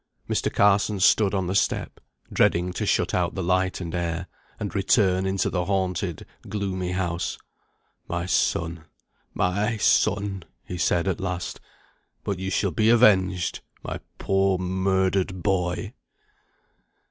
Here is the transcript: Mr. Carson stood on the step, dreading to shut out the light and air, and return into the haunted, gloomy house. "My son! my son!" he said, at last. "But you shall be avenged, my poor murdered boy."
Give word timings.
Mr. 0.27 0.51
Carson 0.51 0.99
stood 0.99 1.35
on 1.35 1.45
the 1.45 1.53
step, 1.53 1.99
dreading 2.33 2.73
to 2.73 2.87
shut 2.87 3.13
out 3.13 3.35
the 3.35 3.43
light 3.43 3.79
and 3.79 3.93
air, 3.93 4.25
and 4.59 4.73
return 4.73 5.27
into 5.27 5.47
the 5.47 5.65
haunted, 5.65 6.25
gloomy 6.49 6.93
house. 6.93 7.37
"My 8.07 8.25
son! 8.25 8.85
my 9.35 9.77
son!" 9.77 10.41
he 10.63 10.79
said, 10.79 11.07
at 11.07 11.19
last. 11.21 11.59
"But 12.23 12.39
you 12.39 12.49
shall 12.49 12.71
be 12.71 12.89
avenged, 12.89 13.59
my 13.83 13.99
poor 14.17 14.57
murdered 14.57 15.43
boy." 15.43 15.93